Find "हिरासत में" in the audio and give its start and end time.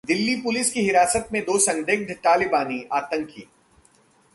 0.81-1.41